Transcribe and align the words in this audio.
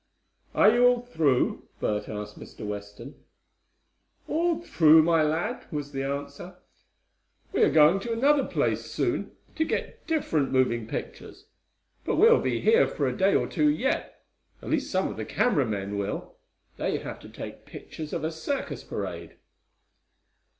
"Are 0.55 0.71
you 0.71 0.83
all 0.83 1.01
through?" 1.01 1.67
Bert 1.79 2.09
asked 2.09 2.39
Mr. 2.39 2.65
Weston. 2.65 3.23
"All 4.27 4.59
through, 4.59 5.03
my 5.03 5.21
lad," 5.21 5.67
was 5.71 5.91
the 5.91 6.03
answer. 6.03 6.55
"We 7.53 7.61
are 7.61 7.69
going 7.69 7.99
to 7.99 8.11
another 8.11 8.43
place 8.43 8.85
soon, 8.85 9.35
to 9.55 9.63
get 9.63 10.07
different 10.07 10.51
moving 10.51 10.87
pictures. 10.87 11.45
But 12.03 12.15
we'll 12.15 12.41
be 12.41 12.61
here 12.61 12.87
for 12.87 13.07
a 13.07 13.15
day 13.15 13.35
or 13.35 13.45
two 13.45 13.69
yet, 13.69 14.25
at 14.63 14.71
least 14.71 14.89
some 14.89 15.07
of 15.07 15.17
the 15.17 15.23
camera 15.25 15.67
men 15.67 15.99
will. 15.99 16.35
They 16.77 16.97
have 16.97 17.19
to 17.19 17.29
take 17.29 17.67
pictures 17.67 18.11
of 18.11 18.23
a 18.23 18.31
circus 18.31 18.83
parade." 18.83 19.35